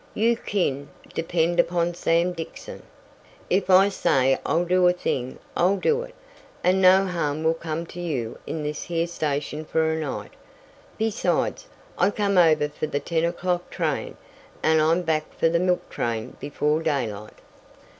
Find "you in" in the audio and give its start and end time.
8.01-8.63